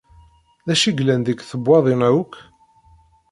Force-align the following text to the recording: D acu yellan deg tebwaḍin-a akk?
D 0.65 0.67
acu 0.73 0.89
yellan 0.91 1.21
deg 1.23 1.39
tebwaḍin-a 1.49 2.09
akk? 2.21 2.33